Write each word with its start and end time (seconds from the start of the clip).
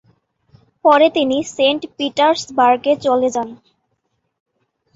পরে 0.85 1.07
তিনি 1.17 1.37
সেন্ট 1.55 1.81
পিটার্সবার্গে 1.97 2.93
চলে 3.05 3.29
যান। 3.35 3.49